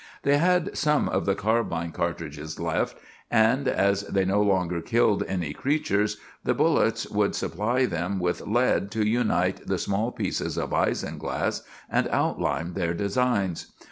They 0.23 0.37
had 0.39 0.75
some 0.75 1.07
of 1.07 1.27
the 1.27 1.35
carbine 1.35 1.91
cartridges 1.91 2.59
left; 2.59 2.97
and 3.29 3.67
as 3.67 4.01
they 4.01 4.25
no 4.25 4.41
longer 4.41 4.81
killed 4.81 5.23
any 5.27 5.53
creatures, 5.53 6.17
the 6.43 6.55
bullets 6.55 7.07
would 7.11 7.35
supply 7.35 7.85
them 7.85 8.17
with 8.19 8.41
lead 8.47 8.89
to 8.93 9.07
unite 9.07 9.67
the 9.67 9.77
small 9.77 10.11
pieces 10.11 10.57
of 10.57 10.71
isinglass 10.73 11.61
and 11.87 12.07
outline 12.07 12.73
their 12.73 12.95
designs. 12.95 13.73